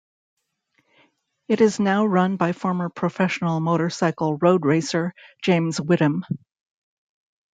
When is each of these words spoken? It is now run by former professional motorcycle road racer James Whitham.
It 1.47 1.61
is 1.61 1.79
now 1.79 2.05
run 2.07 2.35
by 2.35 2.53
former 2.53 2.89
professional 2.89 3.59
motorcycle 3.59 4.35
road 4.37 4.65
racer 4.65 5.13
James 5.43 5.77
Whitham. 5.79 6.23